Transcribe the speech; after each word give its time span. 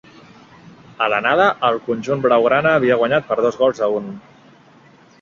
A 1.07 1.09
l’anada 1.13 1.45
el 1.69 1.77
conjunt 1.91 2.25
blaugrana 2.25 2.75
havia 2.81 3.01
guanyat 3.05 3.31
per 3.31 3.41
dos 3.49 3.63
gols 3.63 3.87
a 3.91 3.95
un. 4.01 4.13